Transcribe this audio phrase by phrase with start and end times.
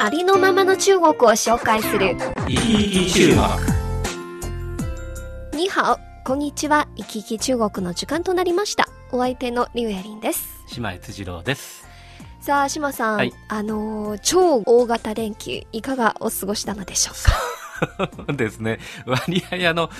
[0.00, 2.16] ありのままの中国を紹介する。
[2.46, 3.28] 生き生き中
[5.52, 5.60] 国。
[5.62, 6.86] にハオこんにちは。
[6.96, 8.88] 生き生き中国の時間となりました。
[9.10, 10.48] お相手のリュウヤリンです。
[10.76, 11.86] 姉妹辻郎です。
[12.40, 13.32] さあ島さん、はい。
[13.48, 17.16] あのー超大型連休いかがお過ごしなのでしょう
[18.26, 18.32] か？
[18.34, 18.78] ですね。
[19.06, 19.90] 割合あの、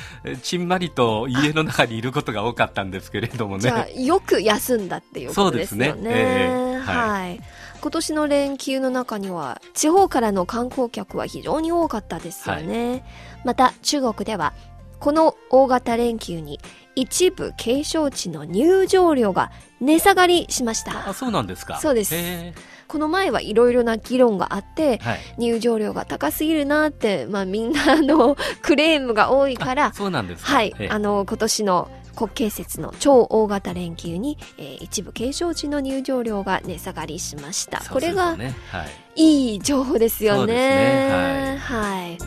[0.42, 4.04] ちんまりと家の中にいることが多かったんですけれどもじゃあね。
[4.04, 5.86] よく休んだっていうことですよね。
[5.90, 6.12] そうですね。
[6.14, 6.78] ええ。
[6.80, 7.40] はい、
[7.80, 13.04] 今年の連休の中には地方からの観光客は非常に多かったですよね、
[13.44, 14.52] また中国では
[14.98, 16.58] この大型連休に
[16.96, 21.08] 一部景勝地の入場料が値下がりしました。
[21.08, 21.78] あ、そうなんですか。
[21.78, 22.14] そうです。
[22.16, 22.52] へ
[22.88, 25.18] この前はいろいろな議論があってーはい。
[25.38, 30.52] 入場料が高すぎるなって、まあ、みんなのクレームが多いからあそうなんですか。
[30.52, 30.88] はい、ええ。
[30.88, 31.88] あの今年の
[32.18, 37.80] 国慶節の超大型連休に、えー一部景勝地の入場料が値下がりしました。
[37.82, 39.52] そうするとこれがね、はい。
[39.52, 40.54] いい情報ですよね。
[40.54, 42.18] ねはい。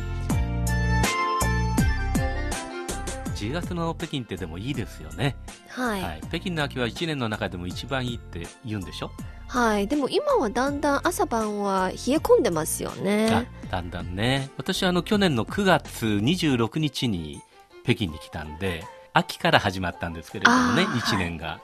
[3.36, 5.36] 10月の北京ってでもいいですよね。
[5.67, 6.02] はい。
[6.02, 6.22] はい。
[6.30, 9.12] 北京の秋は1年の中でも一番いいって言うんでしょ？
[9.47, 9.88] はい。
[9.88, 13.50] でも今はだんだん朝晩は冷え込んでますよあね。
[13.69, 14.52] だんだんね。
[14.58, 17.42] 私はあの去年の9月26日に
[17.84, 21.59] 北京に来たんで、秋から始まったんですけれどもね、あー1年が。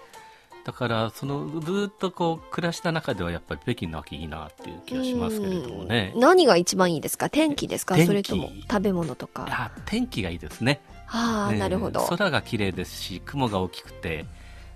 [0.66, 6.20] だから、そのずーっとこう暮らした中ではやっぱり北京の秋いいなっていう気がしますけれどもねうん。
[6.22, 7.30] 何が一番いいですか？
[7.30, 7.96] 天気ですか？
[7.98, 9.46] それとも食べ物とか？
[9.50, 10.82] あ天気がいいですね。
[11.08, 12.06] ああ、ねなるほど。
[12.08, 14.26] 空が綺麗ですし、雲が大きくて、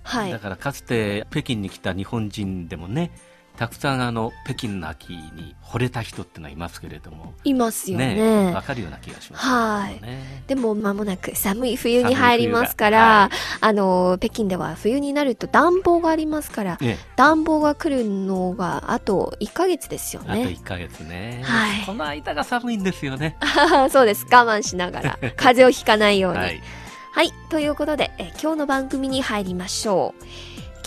[0.02, 0.38] はいだ。
[0.38, 3.10] からかつて北京に来た日本人でもね、
[3.56, 8.52] たくさんあの北京の秋に惚れた人ってのはいますけれども、いますよね、ね。
[8.52, 10.00] わかるような気がしますはい。
[10.46, 13.30] でも間もなく寒い冬に入りますから、
[13.60, 20.44] あの、北京では冬になると暖房がありますから、ね、暖房が来るのがあと1ヶ月ですよあとね。
[20.44, 23.36] 1ヶ月ね、はいこの間が寒いんですよね。
[23.90, 24.26] そうです。
[24.30, 26.38] 我慢しながら、風邪をひかないように。
[26.38, 27.26] ははい。
[27.26, 27.32] い。
[27.50, 30.24] ということで、え今日の番組に入りましょう。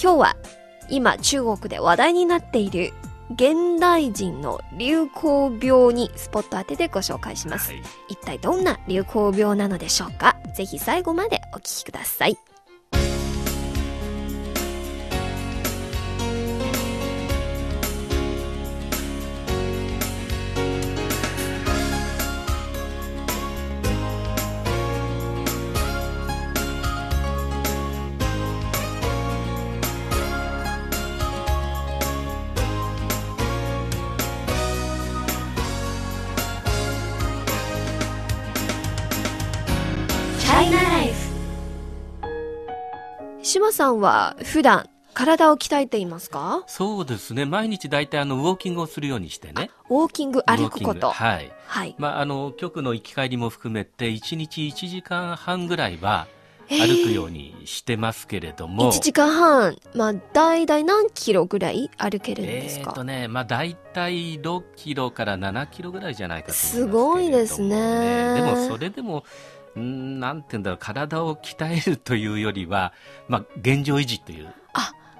[0.01, 0.35] 今日は、
[0.89, 2.93] 今中国で話題になっている、
[3.33, 7.71] 現代人の流行病にスポット当ててご紹介します。
[7.71, 10.37] はい一体どんな流行病なのでしょうか？
[10.55, 12.37] ぜひ最後までお聞きください。
[43.45, 46.63] 島さんは普段体を鍛えていますか？
[46.67, 47.45] そうですね。
[47.45, 49.69] 毎日大体あのウォーキングをするようにしてね。
[49.89, 51.11] ウォーキング歩くこと。
[51.11, 51.51] はい。
[51.67, 51.95] はい。
[51.99, 56.27] まあ、あの、局の行き帰りも含めて、1日1時間半ぐらいは
[56.67, 58.91] えー歩くようにしてますけれども。
[58.91, 69.23] 1時間半、まあ、だいたい何キロぐらい歩けるんですか、えーとね、まあ大体6キロから7キロぐらいじゃないかと思いますけれすども、ごいですねでもそれでも、
[69.79, 72.93] んーなんて言うんだろう、体を鍛えるというよりは、
[73.27, 74.53] まあ現状維持という。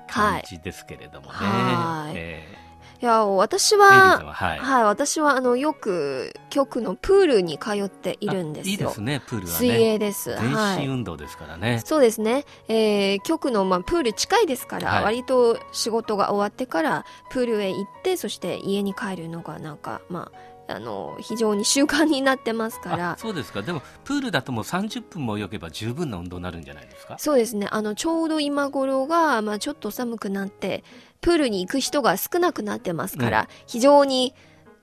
[0.07, 1.33] 感じですけれどもね。
[1.33, 2.66] はいえ
[3.01, 4.59] いや、私は、は、はい。
[4.59, 8.71] はい、私は、あの、よく、局のプールに通っているんですよ。
[8.71, 9.57] あいいですね、プールはね。
[9.57, 10.29] 水泳です。
[10.29, 10.81] 全はい。
[10.81, 11.81] 身運動ですからね。
[11.83, 12.45] そうですね。
[12.69, 23.61] えー、局の、まあ、プール近いですから、はい割と仕事が終わってから、プールへ行って、そして家に帰るのが、なんか、まあ、あの、非常に習慣になってますからあ、そうですか。
[23.61, 27.17] でも、プールだともう30分も泳げば十分な運動になるんじゃないですか？
[27.19, 27.67] そうですね。
[27.72, 30.84] あの、ちょうど今頃が、まあ、ちょっと寒くなって、
[31.22, 34.34] プールに行く人が少なくなってますから、非常に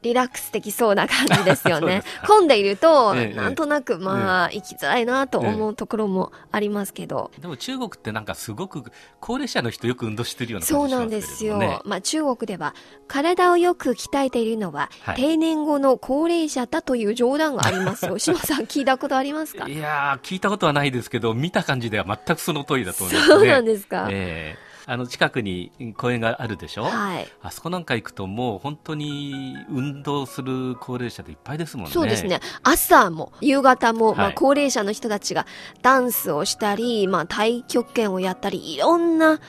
[0.02, 2.02] リラックスできそうな感じですよね。
[2.26, 8.82] 混んでいると、ええなんとなく、まあ、行きづらいなと思うところもありますけど、でも中国ってなんかすごく
[9.20, 11.82] 高齢者の人よく運動してるようなそうなん感じしますけれですよ。
[11.84, 12.74] まあ、中国では、
[13.08, 18.18] 体をよく鍛えているのは、はい定年後の高齢者だという冗談がありますよ。
[18.20, 19.68] 島さん、聞いたことありますか？
[19.68, 23.34] いやー、聞いたことはないですけど、見た感じでは全くその通りだと思いますね。
[23.34, 24.08] そうなんですか。
[24.10, 24.56] え
[24.86, 27.28] あの近くに公園があるでしょ、はい。
[27.42, 31.92] あそこなんか行くともう本当に運動する高齢者でいっぱいですもんね。
[31.92, 32.40] そうですね。
[32.62, 35.46] 朝も夕方も、まあ、はい高齢者の人たちが
[35.82, 39.40] ダンスをしたり、まあ、太極拳をやったり、いろんな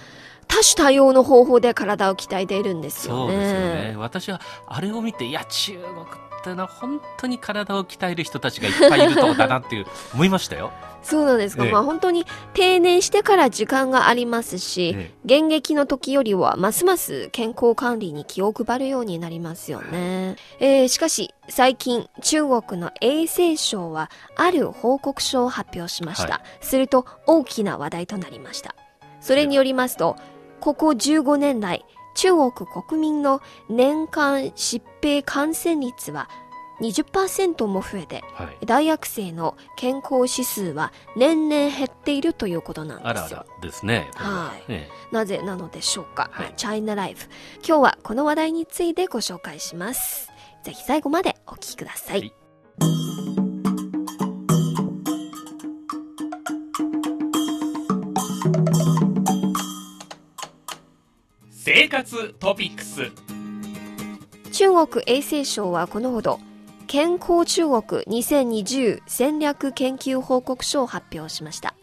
[0.47, 3.33] 多種多様の方法で体を鍛えているんですよね。
[3.33, 3.95] そうですよね。
[3.97, 6.05] 私はあれを見て、いや、中国
[6.43, 10.71] ってのは本当に体を鍛える人たちがいっぱいいるとこだなっていう思いましたよ。
[11.01, 11.65] そうなんですか。
[11.65, 20.35] ええまあ本当に定年してから時間がありますし、え現役の時よりはますます健康管理に気を配るようになりますよね。
[20.59, 26.33] えーしかし最近中国の衛生省はある報告書を発表しました。
[26.33, 28.75] はすると大きな話題となりました。
[29.19, 30.15] それによりますと、
[30.59, 36.29] ここ15年来、中国国民の年間疾病感染率は
[36.81, 38.65] 20%も増えて、はい。
[38.65, 43.61] 大学生の健康指数は年々減っているということなんあらあですよら。
[43.61, 44.09] ですね。
[44.15, 47.27] はいえなぜなのでしょうか、はいまあチャイナライフ。
[47.65, 50.29] 今日はこの話題についてご紹介します。
[50.63, 52.19] ぜひ最後までお聞きください。
[52.19, 52.33] はい
[61.93, 63.11] 活トピックス
[64.51, 66.39] 中国衛生省はこのほど、
[66.87, 71.75] 健康中国2020戦略研究報告書を発表しました。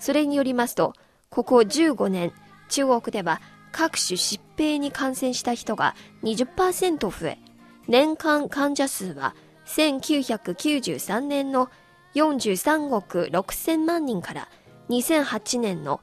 [0.00, 0.94] それによりますと、
[1.30, 2.32] ここ15年、
[2.70, 5.94] 中国では各種疾病に感染した人が
[6.24, 7.38] 20%増え、
[7.86, 9.36] 年間患者数は
[9.66, 11.70] 1993年の
[12.16, 14.48] 43億6000万人から
[14.88, 16.00] 2008年の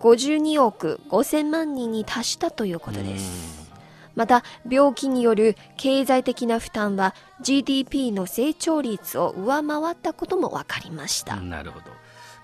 [0.00, 3.64] 52億5000万人に達したということです。
[4.14, 11.86] また病気による経済的な負担は GDP の成長率を上回ったことも分かりました、なるほど。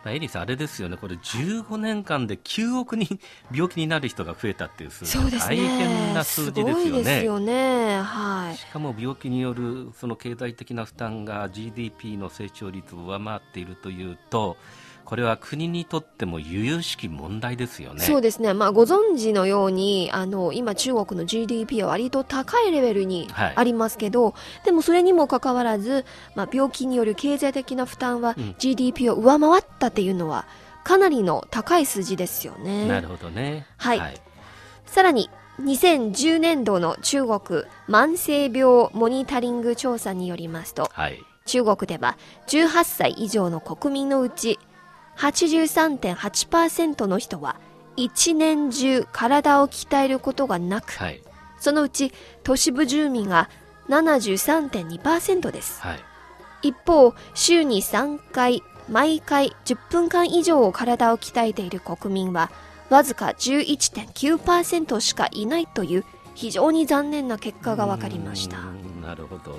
[0.02, 3.20] まあ、エリさん、あれですよね、これ15年間で9億人
[3.52, 7.02] 病気になる人が増えたっていう数字、ね大変な数字ですごいよね。
[7.02, 14.56] ですよねはいしかも病気によるその経済的な負担が GDP の成長率を上回っているというと、
[15.10, 18.04] これは国にとっても由々しき問題ですよね。
[18.04, 24.34] そうですね、まあ、ご存知のようにあの今、中国の GDP は割と高いレベルにはいありますけど、
[24.64, 26.04] でもそれにもかかわらず、
[26.36, 30.46] まあ、病気による経済的な負担はうん GDP を上回ったっていうのは
[30.84, 32.86] かなりの高い数字ですよね。
[32.86, 33.66] なるほどね。
[33.78, 34.20] はい
[34.86, 35.28] さらに
[35.60, 37.40] 2010年度の中国
[37.88, 41.20] 慢性病モニタリング調査によりますとはい。
[41.46, 42.16] 中国では
[42.46, 44.60] 18歳以上の国民のうち
[45.20, 47.56] 83.8%の人は
[47.96, 51.22] 一年中体を鍛えることがなくはい。
[51.58, 52.12] そのうち
[52.42, 53.50] 都市部住民が
[53.90, 56.00] 73.2%ですはい。
[56.62, 62.50] 一方週に3回毎回10分間以上体を鍛えている国民は
[62.88, 68.58] わずか11.9%しかいないという非常に残念な結果が分かりました
[69.02, 69.58] なるほど。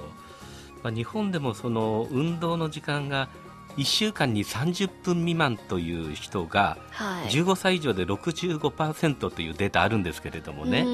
[0.84, 3.30] まあ、日本でもその運動の時間が
[3.78, 7.30] 1週間に30分未満という人がはい。
[7.30, 10.86] 15歳以上で65%というデータあるんですけれどもね、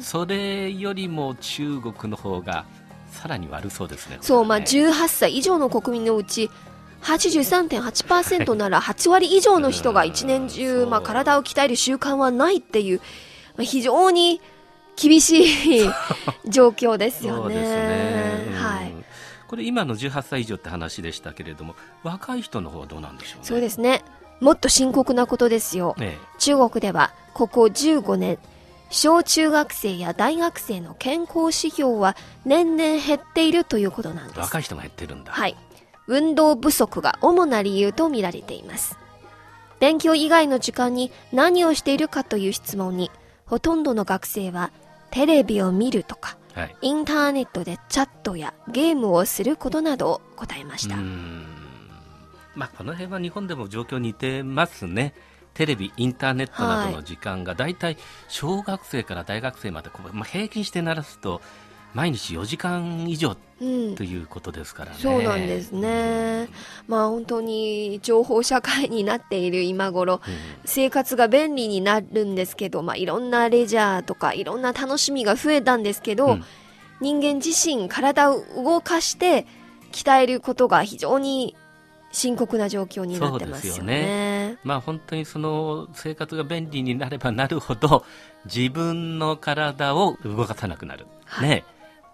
[0.00, 2.66] それよりも中国の方が
[3.10, 4.18] さらに悪そうですね。
[4.20, 6.50] そう、まあ、これはね18歳以上の国民のうち
[7.02, 13.00] 83.8%なら8割以上の人が一年う中、んまあ、体を鍛える習慣はないっていう、
[13.56, 14.40] まあ、非常に
[14.96, 15.90] 厳しい
[16.48, 18.15] 状況ですよね。
[19.48, 23.46] これ今の18歳以上って話でしたけれども、若い人の方はどうなんでしょうね？
[23.46, 24.02] そうですね。
[24.40, 25.94] もっと深刻なことですよ。
[26.00, 28.38] え中国ではここ15年、
[28.90, 34.38] 小中学生や大学生の健康指標は年々減っているということなんです。
[34.38, 35.32] え若い人が減ってるんだ。
[35.32, 35.56] はい。
[36.08, 38.98] 運動不足が主な理由と見られています。
[39.80, 43.10] 勉強以外の時間に何をしているかという質問に、
[43.44, 44.70] ほとんどの学生は
[45.10, 46.76] テレビを見るとか、はい。
[46.80, 50.96] インターネットでチャットやゲームをすることなどを答えました
[52.54, 55.12] まあ、この辺は日本でも状況似てますね。
[55.52, 57.98] テレビ、インターネットなどの時間が、だいたい
[58.28, 61.42] 小学生から大学生までこう、まあ、平均してならすと、
[61.96, 64.04] 毎日4時間以上うんと。
[64.04, 64.98] いうことですからね。
[64.98, 66.50] そうなんですね。
[66.86, 70.34] まあ本当に情報社会になっている今頃、うん
[70.66, 76.44] 生活が便利になるんですけど、まあいろんなレジャーとかいろんな楽しみが増えたんですけど、うん
[77.00, 79.46] 人間自身体を動かして
[79.92, 81.54] 鍛えることが非常に
[82.10, 84.58] 深刻な状況になってますよそうですよね。
[84.64, 88.04] まあ、本当にその生活が便利になればなるほど
[88.46, 91.64] 自分の体を動かさなくなる、はいね、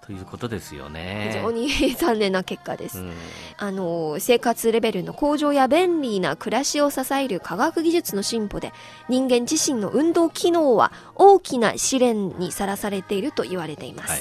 [0.04, 1.30] ということですよね。
[1.32, 2.98] 非常に残念な結果です。
[2.98, 3.12] うん。
[3.56, 8.72] あの生活レベルの向上や便利な暮らしを支える科学技術の進歩で
[9.08, 14.16] 人間自身の運動機能は大きな試練にさらされていると言われています、は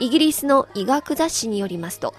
[0.00, 0.06] い。
[0.06, 2.12] イギリスの医学雑誌によりますと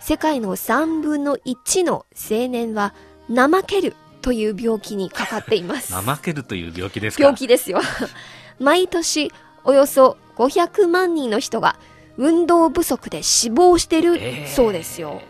[0.00, 2.92] 世界の3分の1の青年は
[3.34, 5.94] 怠けるという病気にかかっています。
[5.96, 7.22] 怠けるという病気ですか？
[7.24, 7.80] 病気ですよ。
[8.60, 9.32] 毎年
[9.64, 11.76] およそ500万人の人が
[12.16, 14.46] 運動不足で死亡してるえー。
[14.46, 15.20] そうですよ、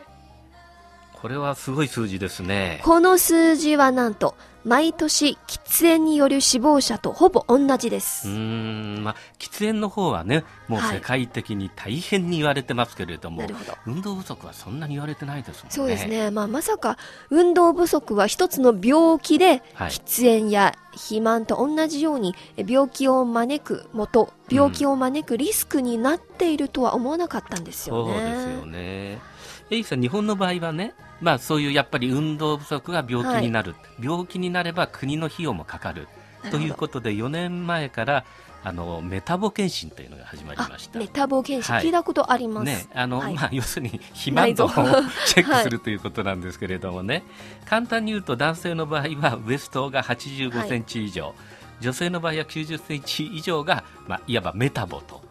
[1.25, 2.83] これはすごい数字ですね。
[2.85, 15.71] この数字はなんと毎年喫煙による死亡者とほぼ同じでうす、ーん、まあ、喫煙の方はね、もうはい世界的に大変に言われてますけれども、なるほど運動不足はそんなに言われてないですもんね。
[15.71, 16.07] そうです。
[16.09, 16.99] ね、まあ、まさか
[17.31, 28.13] 運動不足は一つの病気で、はい喫煙や肥満と同じようにえ病気を招く元病気を招くリスクになっているとは思わなかったんですよね。
[28.13, 29.34] そうですよね。
[29.71, 36.09] エイさん、日本の場合はね、まあそういうやっぱり運動不足が病気になる、病気になれば国の費用もかかる。
[36.51, 38.25] ということで、4年前から
[38.63, 40.99] あのメタボ検診というのが始まりあました。
[40.99, 41.85] メタボ検診はい。
[41.85, 42.65] 聞いたことあります。
[42.65, 43.35] ね、あの、はい。
[43.35, 44.69] まあ、要するに 肥満度を
[45.27, 47.25] チェックするということなんですけれどもね、
[47.67, 51.35] 簡単に言うと男性の場合はウエストが85センチ以上、
[51.81, 55.23] 女性の場合は90センチ以上が、まあ、いわばメタボと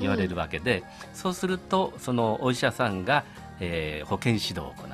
[0.00, 0.82] 言われるわけで、
[1.14, 3.24] そうするとそのお医者さんが、
[3.60, 4.88] えー保健指導を行う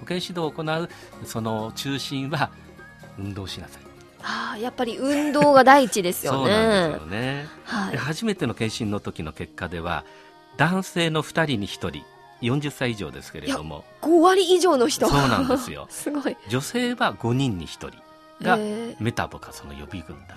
[0.00, 0.88] 保健指導を行う
[1.24, 2.50] その中心は
[3.18, 3.82] 運動しなさい
[4.22, 6.52] ああやっぱり運動が第一ですよそうね。
[6.52, 7.46] なんですよね。
[7.64, 10.04] はいで初めての検診の時の結果では
[10.56, 12.02] 男性の2人に1人
[12.42, 15.08] 40歳以上ですけれども5割以上の人。
[15.08, 16.36] そうなんですよ すごい。
[16.48, 17.90] 女性は5人に1人
[18.42, 20.34] がえーメタボかその予備軍だ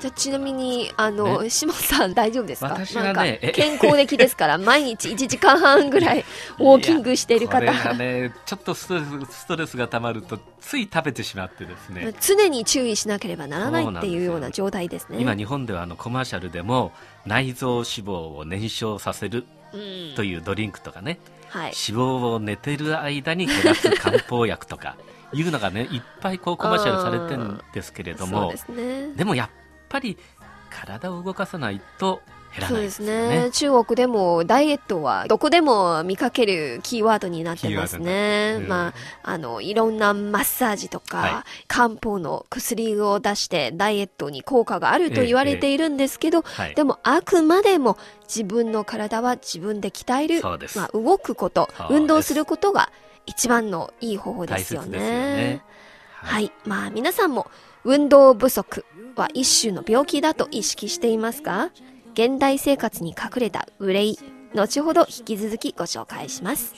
[0.00, 1.50] じゃあちなみにあの、ね？
[1.50, 2.68] 島さん大丈夫ですか？
[2.68, 6.24] 私はね健康的ですから 毎日1時間半ぐらい
[6.58, 7.94] ウォーキングしている方。
[7.94, 9.00] ねちょっとストレ
[9.30, 12.12] スストレスがたまるとつい食べてしまってですね。
[12.20, 15.18] 常に注意しなければならないっていうような状態ですね。
[15.20, 16.92] 今日本ではあのコマーシャルでも
[17.26, 20.14] 内臓脂肪を燃焼させるうん。
[20.16, 21.72] というドリンクとかね、はい。
[21.72, 24.96] 脂肪を寝てる間に減らす漢方薬とか
[25.34, 29.12] いうのがねいっぱいこうコマーシャルされてるんですけれども ですね。
[29.14, 29.50] でもやっ
[29.88, 30.16] ぱり
[30.70, 32.20] 体を動かさないと
[32.52, 33.28] 減らそうでないですすよね。
[33.44, 33.50] ね。
[33.50, 38.52] 中国でもダイエットはどこでも見かけるキーワードになってますね。
[38.52, 46.74] なってるまあ、あの、いろんなマッサージとか、は漢方の薬を出してダイエットに効果があると言われているんですけど、はい。
[46.74, 50.78] でもあくまでも自分の体は自分で鍛える、そうです。
[50.78, 51.98] まあ、動くことそう、です。
[52.00, 52.90] 運動することが
[53.26, 54.86] 一番のいい方法ですよね。
[54.86, 55.62] 大切ですよね。
[56.14, 56.52] はい。
[56.64, 57.50] まあ皆さんも
[57.90, 58.84] 運動不足
[59.16, 61.70] は一種の病気だと意識していますか？
[62.12, 64.18] 現代生活に隠れた憂い。
[64.54, 66.74] 後ほど引き続きご紹介します。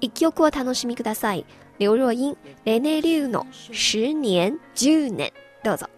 [0.00, 1.44] 一曲お楽しみください。
[1.80, 5.32] 劉若英、レネリューの十年、10年。
[5.64, 5.88] どうぞ。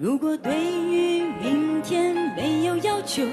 [0.00, 3.24] 如果对于明天没有要求，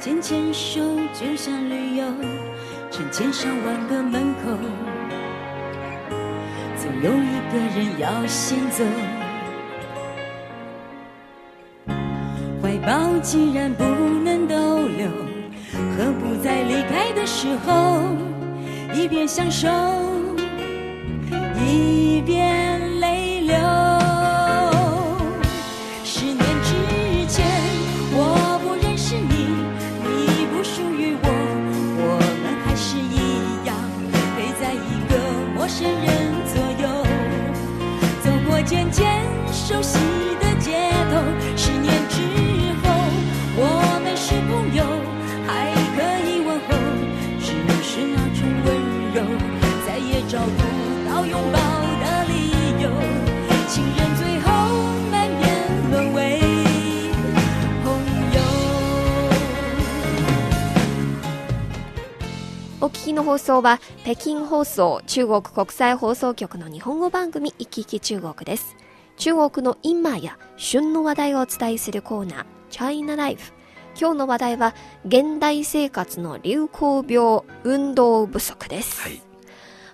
[0.00, 0.80] 牵牵手
[1.14, 2.04] 就像旅游，
[2.90, 4.58] 成千上万个门口，
[6.76, 8.82] 总有一个人要先走。
[12.86, 14.54] 抱既然不能逗
[14.86, 15.08] 留，
[15.98, 17.98] 何不在离开的时候，
[18.94, 19.66] 一边享受，
[21.58, 22.05] 一
[63.06, 68.76] お聞きの放送は北京放送中国国際放送局の日本語番組いきいき中国です。
[69.16, 73.52] 中国の今や旬の話題をお伝えするコーナー China Life。
[73.96, 79.02] 今日の話題は現代生活の流行病運動不足です。
[79.02, 79.22] はい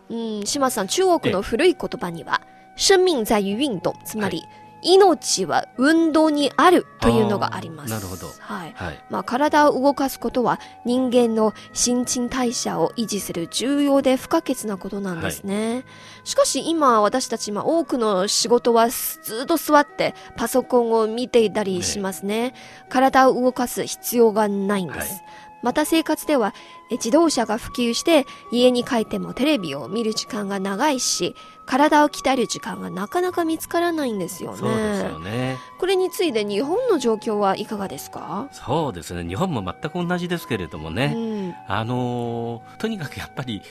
[0.09, 2.41] うん、島津さん、中国の古い言葉には、
[2.79, 4.43] 生命在于運動、つまり、
[4.83, 7.91] 命は運動にあるというのがあります。
[7.91, 8.73] なるほどはい。
[8.75, 15.85] はいまあ、体を動かすことは人間の新陳代謝を維持する重要で不可欠なことなんですね。
[16.25, 22.55] しかし今私たちまあ多くの仕事はすずっと座ってパソコンを見ていたりしますね。
[22.89, 25.23] 体を動かす必要がないんです。
[25.63, 26.55] また生活では
[26.91, 34.59] え自動車が普及して家に帰ってもテレビを見る時間が長いし体を鍛える時間がなかなか見つからないんですよね。
[34.59, 35.59] そうですよね。
[35.79, 38.49] これについて日本の状況はいかがですか？
[38.53, 39.25] そうですね。
[39.25, 41.13] 日本も全く同じですけれどもね。
[41.15, 43.63] うん、あのーとにかくやっぱり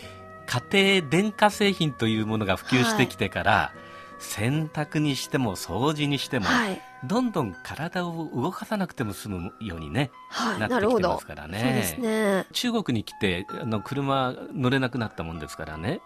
[0.72, 3.74] 家庭電化製品というものが普及してきてから、
[4.20, 6.82] 洗濯にしても掃除にしても、はい。
[7.03, 10.60] どんどん体を動かさなくても済むようにね、はい。
[10.60, 11.25] なってきてます。
[11.25, 11.60] からね。
[11.60, 12.46] そうですね。
[12.53, 16.01] 中国に来てあの車乗れなくなったもんですからね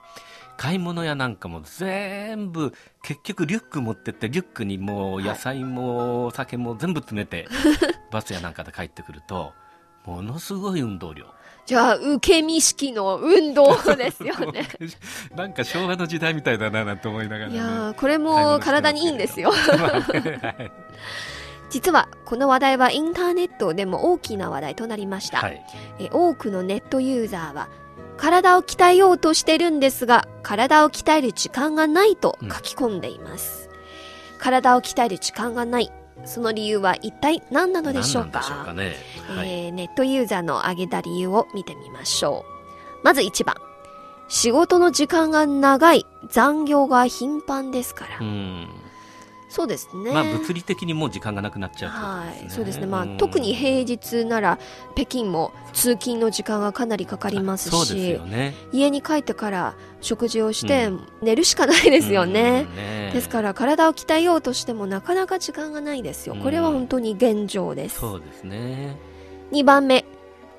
[0.57, 2.73] 買い物屋なんかも全部
[3.03, 7.47] 結局リュック持ってってリュックにもう野菜もお酒も全部詰めて
[8.11, 9.53] バスやなんかで帰ってくると
[10.05, 11.25] ものすごい運動量
[11.65, 14.67] じゃあ、受け身式の運動ですよね。
[15.36, 19.51] なんか昭和の時代みたいだななんて思いながら、ね、いやー、これも体にいいんですよ。
[19.51, 20.72] は い
[21.72, 25.39] 実は、この話題はインターネットでも大きな話題となりました。
[25.39, 25.65] はい
[26.00, 27.67] え多くのネットユーザーは、
[28.17, 33.69] 体を鍛えようとしてるんですが、体を鍛える時間がないと書き込んでいます。
[34.38, 35.91] 体を鍛える時間がない。
[36.24, 38.41] その理由は一体何なのでしょうか？
[38.41, 43.05] 何なんでしょうかね、はいえーネットユーザーの挙げた理由を見てみましょう。
[43.05, 43.55] まず1番。
[44.27, 48.17] 仕事の時間が長い、残業が頻繁ですから。
[48.19, 48.67] うん
[49.55, 50.12] そうですね。
[50.12, 52.88] まあ物理的にもう時間がなくなっちゃうってはい、そうですね。
[52.88, 54.59] まあ、うん特に平日なら、
[54.95, 60.89] 北京も通勤の時間がかなりかかりますしよ、ね家に帰ってから食事をして
[61.21, 62.67] 寝るしかないですよね。
[62.69, 66.35] うんねですから体を鍛えようとしてもなかなか時間がないですよ。
[66.35, 68.00] これは本当に現状です。
[68.01, 68.97] そうですね
[69.53, 70.03] 2番目、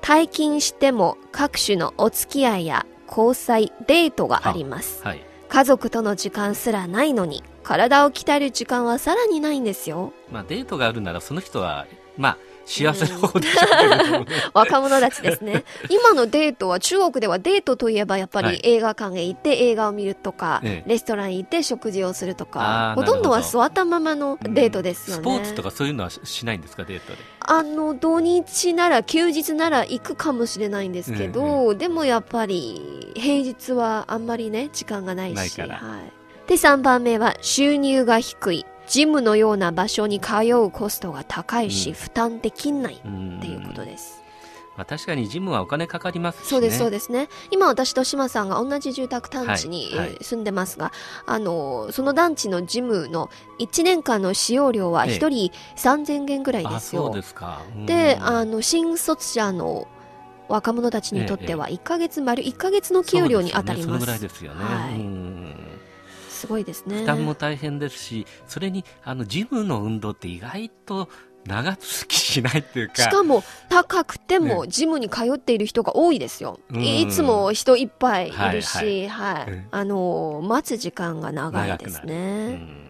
[0.01, 5.03] 退勤しても各種のお付き合いや交際、デートがあります。
[5.03, 10.13] はい家族との時間すらないのに、体を鍛える時間はさらにないんですよ。
[10.31, 11.87] まあ、デートがあるならその人は、
[12.17, 12.37] まあ、
[12.67, 14.25] 幸せな方でしょうね。
[14.53, 15.63] 若者たちですね。
[15.89, 25.23] 今のデートは中国ではデートといえばやっぱはいり映画館へ行って映画を見るとか、ええレストランへ行って食事をするとあか、ーほとんどは座ったままのデートですよね。
[25.23, 27.19] スポーツとかそういうのはししないんですか、デートで。
[27.39, 35.35] あの、土日なら、休日なら行くかもしれないんですけど、でもやっぱり、平日はあんまりね、時間がないし。
[35.35, 36.49] ないからはい。
[36.49, 38.65] で、3番目は、収入が低い。
[38.87, 44.23] ジムのような場所に通うコストが高いし、うん負担できないうんっていうことです。
[44.77, 46.49] まあ、確かにジムはお金かかりますし、ね。
[46.49, 47.29] そうです、そうでですね。
[47.49, 50.91] 今私と島さんが同じ住宅団地に、はいはいえー住んでますが、
[51.25, 57.07] あの、その団地のジムの1年間の使用料はええ1人3000元ぐらいあ、ですよ。
[57.07, 57.61] そうですか。
[57.75, 59.87] うんで、あの、新卒者の
[60.47, 64.05] 若者たちにとっては、1ヶ月、丸1ヶ月の給料に当たります。
[64.05, 64.91] そうですよねそのぐらいですよね。
[64.91, 65.66] はいうん
[66.37, 67.01] すごいですね。
[67.01, 71.09] 負担も大変ですし、それに、あの、ジムの運動って意外と
[71.45, 72.95] 長続きしないっていうか。
[73.03, 76.59] しかも、高くても、ねジムに通っている人が多いですよ。
[76.69, 82.53] うんいつも人いっぱいいるし、ははいあの、待つ時間が長いですね。
[82.53, 82.89] ん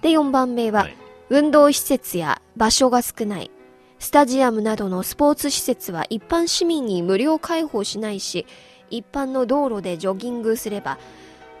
[0.00, 0.96] で、4番目は、はい
[1.32, 3.50] 運動施設や場所が少ない。
[3.98, 8.44] スタジアムなどのスポーツ施設は一般市民に無料開放しないし、
[8.90, 10.98] 一般の道路でジョギングすれば、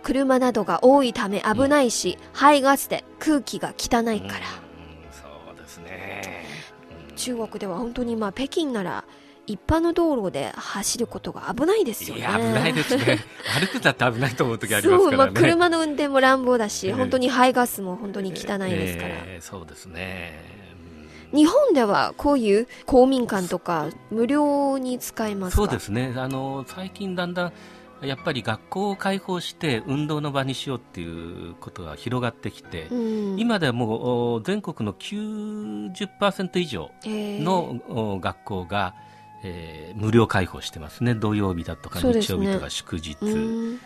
[0.02, 4.02] 車などが多いため危ないし、排ガスで空気が汚いから。
[4.02, 4.20] うん
[5.12, 6.44] そうですね。
[7.08, 9.04] うん中国では本当にまあ北京なら
[9.46, 12.20] 一般の道路で走ることが危ないですよね。
[12.20, 13.18] いや、危ないですね。
[13.60, 15.52] 歩くだって危ないと思う時ありまそう、まあ、すからね。
[15.52, 19.08] 車の運転も乱暴だし、ええ本当に排ガスも本当に汚いですから。
[19.26, 20.42] えーそうですね。
[20.56, 25.62] うん日本ではこういう公民館とか無料に使えますか？
[25.62, 26.12] そうですね。
[26.16, 27.52] あの、最近だんだん、
[28.04, 37.42] やっぱり学校を開放して運動の場にしようっていうことが広がってきて、うん、今ではもうお全国の90%以上えー。
[37.42, 38.94] の、お学校が、
[39.44, 41.14] えー無料開放してますね。
[41.14, 43.78] 土曜日だとか日曜日とか祝日うん。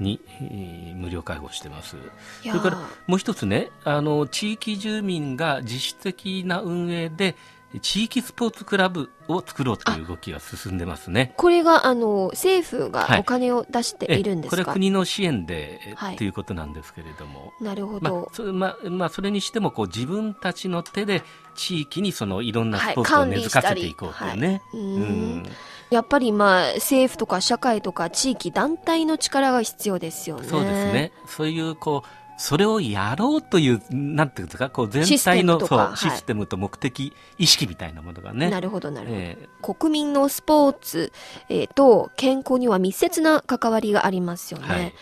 [0.00, 1.96] に、えー無料開放してます。
[2.42, 7.36] それからもう一つね、あの、地域住民が自主的な運営で、
[7.80, 11.32] 地域スポーツクラブを作ろうという動きが進んでますね。
[11.36, 17.52] これがあの政府がはいお金を出しているんですか、えこれは国の支援で、えはいっていうことなんですけれども。
[17.60, 21.22] なるほまどあ、、それまあまあ、それにしてもこう自分たちの手で
[21.54, 24.62] 地域にそのいろんなスポーツをはい根付かせていこうというね。
[24.72, 25.48] は
[25.90, 30.48] い、やっぱりまあ政府とか社会とか地域団体の力が必要ですよね。
[30.48, 31.12] そうですね。
[31.26, 38.50] そういうこうそれをやろうというなんていうんですかこう全体のムとかはいそうシステムと目的意識みたいなものがね。
[38.50, 39.20] なるほどなるほど。
[39.20, 41.12] え国民のスポーツ、
[41.48, 44.66] えーと健康には密接な関わりがありますよね。
[44.66, 44.94] はい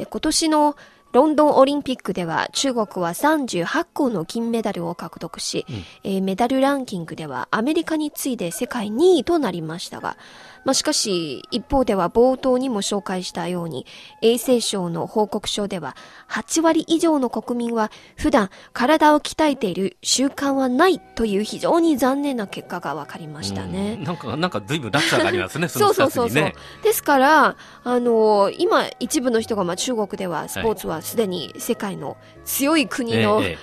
[0.00, 0.76] え今年の
[1.12, 5.64] ロンドンオリンピックでは中国は38個の金メダルを獲得し、
[6.02, 10.16] えーメダルランキングではアメリカに次いで世界2位となりましたが、
[10.64, 13.86] まあ、しかし一方では冒頭にも紹介したように
[14.22, 15.96] 衛生省の報告書では
[16.28, 23.96] 8割以上の国民は普段体を鍛えている習慣はないという非常に残念な結果が分かりましたね。
[23.98, 26.52] うんなんか、なんか随分落差がありますね、そ のそうそう2つそうそう。
[26.82, 33.58] ですから、あの今一部の人が、まあ、中国ではスポーツはすでに世界の強い国のえ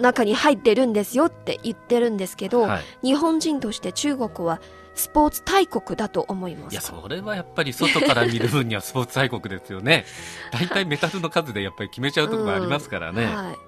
[0.00, 4.60] 中に入ってるんですよって言ってるんですけど、えはい日本人として中国は
[4.98, 6.88] スポーツ大国だと思いまいや、す。
[6.88, 10.04] それはやっぱり外から見る分にはスポーツ大国ですよね。
[10.52, 13.26] 大体メダルの数でやっぱり決めちゃうところがありますからね。
[13.26, 13.58] はい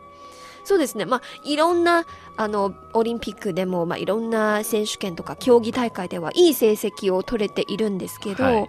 [0.62, 1.06] そうですね。
[1.06, 2.04] まあ、いろんな、
[2.36, 8.68] あの、オリンピックでも、まあ、いろんな選手権とか競技大会ではいい成績を取れているんですけど、はい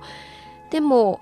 [0.71, 1.19] でも、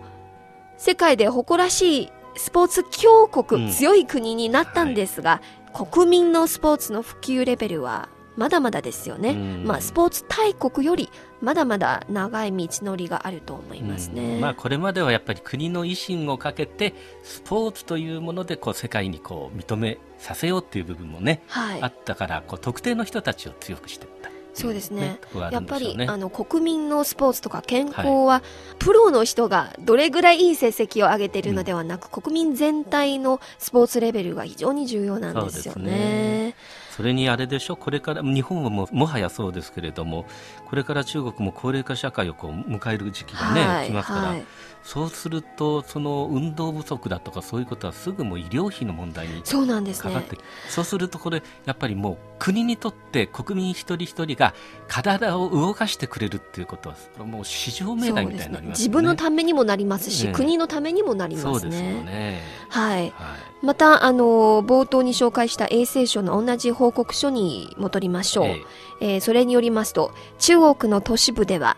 [0.77, 5.41] 世界で誇らしいスポーツ強国、うん強い国になったんですが、
[5.73, 9.31] 国民のスポーツの普及レベルはまだまだですよね。
[9.31, 11.09] うんまあ、スポーツ大国より
[11.41, 14.35] まだまだ長い道のりがあると思いますね。
[14.35, 21.87] うんまあ、これまではやっぱり国の威信をかけてスポーツというものでこう世界にこう認めさせようっていう部分もね、はいあ。
[21.87, 25.95] ったからこう特定の人たちを強くしていったそうですねところがあやっぱり。
[26.07, 28.41] あの国民のスポーツとか健康は、
[28.77, 36.55] プロの人がどれぐらいいい成績を上げているのではなく、国民全体のスポーツレベルが非常に重要なんですよそうね。
[36.99, 37.77] それにあれでしょ？
[37.77, 40.25] これから日本はももはやそうですけれども
[40.65, 44.43] これから中国も高齢化社会をこう迎える時期がね、はい来ますから、はい
[44.83, 50.37] そうするとその運動不足だとかそういうことはすぐもう医療費の問題にそうなんですねかかって。
[50.67, 54.53] そうするとこれやっぱりもう国にとって国民一人一人が
[54.87, 62.03] 体を動かしてくれるっていうことはもう市場命題みたいになりますよね自分のためにもなりますし、ね国のためにもなりますね。
[62.03, 62.41] ね。
[62.69, 63.01] はい。
[63.15, 68.45] はいまた、あの、冒頭に紹介した衛生省の同じ報告書に戻りましょう。
[68.45, 68.65] え
[69.01, 71.77] えーそれによりますと、中国の都市部では、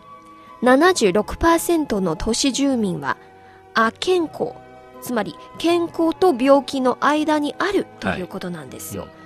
[0.62, 3.16] 76%の都市住民は、
[3.74, 4.52] 亜健康、
[5.00, 9.02] つまり健康と病気の間にあるということなんですよ。
[9.02, 9.22] はい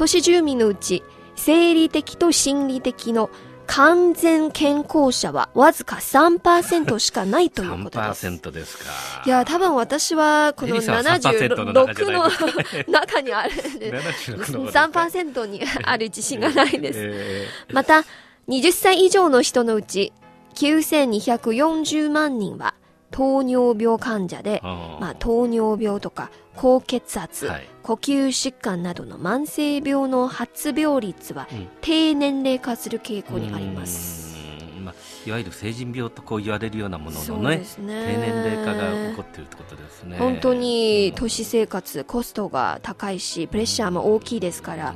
[0.00, 1.02] 都市住民のうち、
[1.36, 3.28] 生理的と心理的の
[3.66, 8.26] 完全健康者はわずか3%しかないということです。
[8.26, 8.84] 3%ですか。
[9.26, 16.98] いや、多分私はこのエリさんは3%の中じゃ76ないの中にある、76の方ですか3%にある自信がないです。
[17.02, 18.04] えまた、
[18.48, 20.14] 20歳以上の人のうち、
[20.54, 22.74] 9240万人は
[23.10, 27.68] 糖尿病患者でまあ、糖尿病とか高血圧、はい。
[27.82, 31.68] 呼吸疾患などの慢性病の発病率はうん。
[31.80, 34.30] 低年齢化する傾向にあります。
[34.80, 34.94] まあ、
[35.26, 37.64] いわゆる成人病とこう言われるようなもののねね。
[37.78, 40.18] 低年齢化が起こっているってことですね。
[40.18, 44.94] 本当に都市生活コストが高いしプレッシャーも大きいですから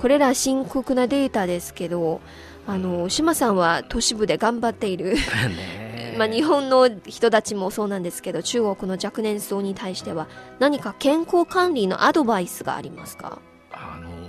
[0.00, 2.20] これら深刻なデータですけど
[2.66, 5.14] あの島さんは都市部で頑張っている。
[5.14, 6.14] ね。
[6.18, 10.26] まあ日本の人たちもそうなんですけど中国の若年層に対しては
[10.58, 13.38] 何か健康管理のアドバイスがありますか？
[13.72, 14.20] あのー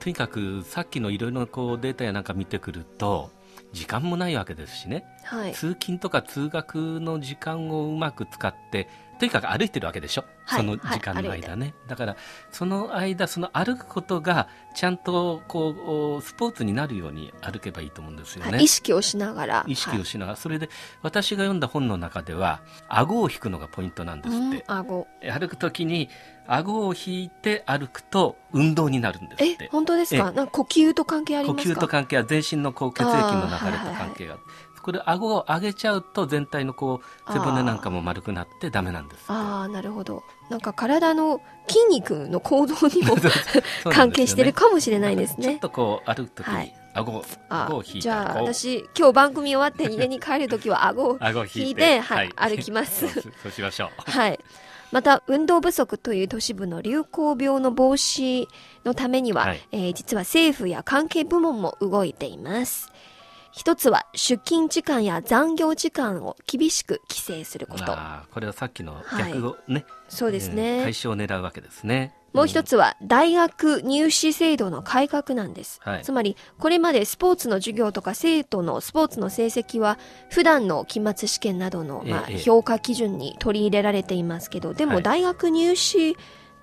[0.00, 3.30] とにかくさっきのいろいろなこうデータやなんか見てくると
[3.72, 5.52] 時間もないわけですしね、はい。
[5.52, 8.86] 通勤とか通学の時間をうまく使って
[9.18, 12.16] とにかく歩いてるわけでしょ、はいその時間の間ね、だから
[12.50, 19.64] その間その歩くことがちゃんとこうスポーツになるように歩けばいいと思うんですよね、はい意識をしながら。
[19.66, 20.68] 意識をしながら、それで
[21.02, 25.06] 私が読んだ本の中では顎を引くのがポイントなんですって、顎。
[25.22, 26.10] 歩くときに
[26.46, 30.30] 顎を引いて歩くと運動になるんですっえて本当ですか？
[30.30, 31.80] えなんか呼吸と関係あり呼ますか？
[31.80, 34.42] 吸と関係は全身のこう血液の流れと関係がある
[34.84, 40.22] これ顎を上げちゃうと全体のこう背骨なんかも丸くなってダメなんですああなるほど。
[40.50, 43.22] なんか体の筋肉の構造にも ね。
[43.90, 45.46] 関係してるかもしれないですね。
[45.46, 46.74] ちょっとこう歩くときにはい。
[46.92, 51.18] 顎顎を引いじゃあ私今日番組終わって家に帰るときは 顎を
[51.52, 53.08] 引いてはい歩きます。
[53.08, 54.10] そうそうしましょう。
[54.10, 54.38] はい。
[54.92, 58.46] また、運動不足という都市部の流行病の防止
[58.84, 62.92] のためには、はいえー実は政府や関係部門も動いています。
[63.56, 67.84] 一つは、出勤時間や残業時間を厳しく規制すること。
[68.32, 70.82] これはさっきの逆をね、そうですえーね。
[70.82, 75.78] 解消を狙うわけですねもう一つは、大学入試制度の改革なんです。
[75.84, 79.98] はいつまり、これまでスポーツの授業とか生徒のスポーツの成績は、
[80.30, 86.16] 普段の期末試験などの、まあ、ええ評価基準に取り入れられていますけど、でもはい大学入試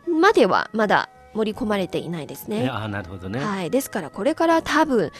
[0.10, 2.69] まではまだ盛り込まれていないですね。
[2.69, 3.69] あなるほどね、はい。
[3.69, 5.12] ですから、これから多分、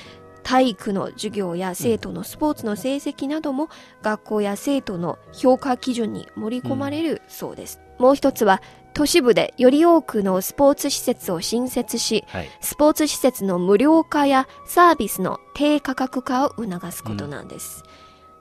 [0.44, 3.70] 体育の授業や生徒のスポーツの成績なども、
[4.02, 7.80] 学校や生徒の評価基準に盛り込まれるそうです。
[8.00, 8.62] もう一つは
[8.94, 17.84] 都市部でより多くのスポーツ施設を新設し、はいスポーツ施設の無料化やサービスの低価格化を促すことなんです。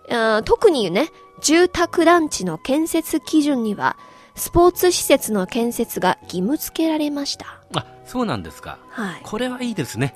[0.08, 1.10] あー特にね、
[1.42, 3.96] 住宅団地の建設基準には、
[4.34, 7.60] スポーツ施設の建設が義務付けられました。
[7.74, 9.20] あそうなんですかはい。
[9.22, 10.14] これはいいですね、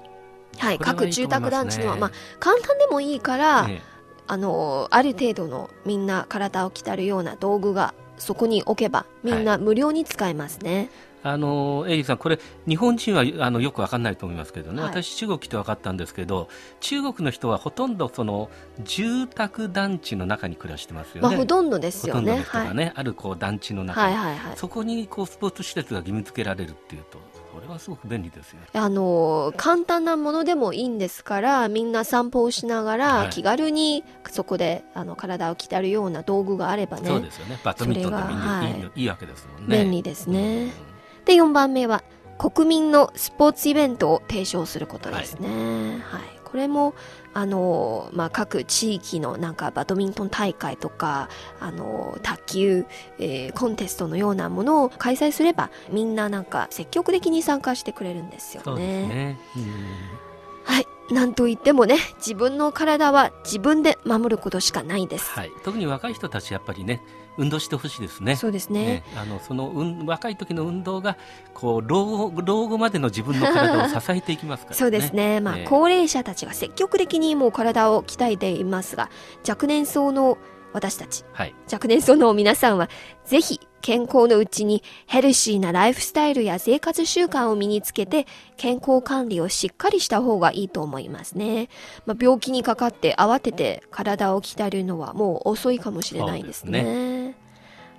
[0.59, 0.79] はい。
[0.79, 3.83] 各住宅団地のは、まあ簡単でもいいから、え
[4.27, 10.88] あの、ある程度のみんな体を鍛えるような道具がそこに置けば、みんな無料に使えますね。
[10.90, 16.49] えあのエイジさん、これ日本人はあのよくわかんないと思いますけどね、はい私、中国来て分かったんですけど
[16.81, 18.51] 中国の人はほとんどその
[18.85, 21.21] 住宅団地の中に暮らしてますよね。
[21.23, 22.21] まあ、ほとんどですよね。
[22.21, 22.69] ほとんどの人はい。
[22.69, 24.57] がね、あるこう団地の中に、はいはいはい。
[24.57, 27.19] そこにこうスポーツ施設が義務付けられるっていうと、
[27.55, 28.59] これはすごく便利ですよ。
[28.75, 39.83] あの、簡単なものでもいいんですから、みんな散歩をしながはら、い気軽にそこで、あの、体を鍛えるような道具があればね、そうですよね、バドミントンでもいい,、それがいいのいいわけですもんね。
[39.85, 40.93] 便利ですね。
[41.25, 42.03] で、4番目は、
[42.39, 46.03] 国民のスポーツイベントを提唱することですね。
[46.05, 46.23] はい。
[46.45, 46.95] これも、
[47.33, 51.29] あの、まあ、各地域のなんかバドミントン大会とか、
[51.61, 52.87] あの、卓球、
[53.19, 59.39] えーコンテストのようなものを開催すれば、みんななんか積極的に参加してくれるんですよそうですね。
[59.57, 60.25] うん
[60.65, 60.87] はい。
[61.13, 65.31] なんといってもね、自分の体は自分で守ることしかないです。
[65.31, 67.03] はい、特に若い人たちやっぱりね
[67.37, 68.37] 運動してほしいですね。
[68.37, 69.03] そうですね。
[69.16, 71.16] あのその運若い時の運動が
[71.53, 74.79] こう老後老後までの自分の体を支えていきますからね。
[74.79, 75.40] そうですね。
[75.40, 79.11] まあ、ええ高齢者たちが積極的にもう体を鍛えていますが、
[79.49, 80.38] 若年層の
[80.75, 82.90] 私たち、はい、若年層の皆さんは、
[83.25, 91.68] ぜひ健康のうちにヘルシーなライフスタイルや生活習慣を身につけて、健康管理をしっかりした方がいいと思いますね。
[92.07, 96.83] まあ、病気にかかって慌てて体を鍛えるのはもう遅いかもしれないですね。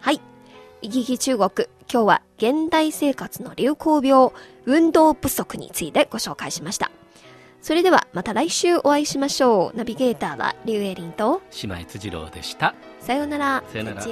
[0.06, 0.22] はい。
[0.84, 1.50] イギギ中国、
[1.92, 4.30] 今日は現代生活の流行病、
[4.68, 6.92] 運動不足についてご紹介しました。
[7.60, 9.76] それではまた来週お会いしましょう。
[9.76, 12.76] ナビゲーターはリュウエリンと、島井辻郎でした。
[13.00, 13.64] さようなら。
[13.68, 14.06] さようなら